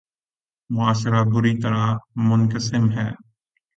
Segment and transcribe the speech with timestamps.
[0.69, 1.85] معاشرہ بری طرح
[2.29, 3.09] منقسم ہے۔